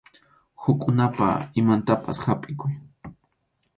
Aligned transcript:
Hukkunapa 0.63 1.27
imantapas 1.63 2.17
hapʼikuy. 2.25 2.73